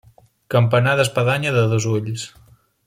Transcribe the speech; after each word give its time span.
Campanar 0.53 0.95
d'espadanya 1.01 1.53
de 1.59 1.69
dos 1.75 1.89
ulls. 1.95 2.29